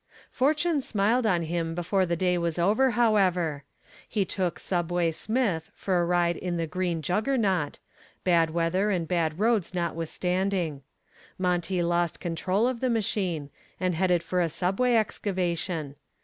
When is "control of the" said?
12.19-12.89